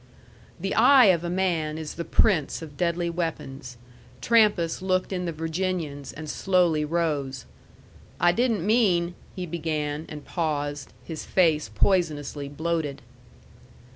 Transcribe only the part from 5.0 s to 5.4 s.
in the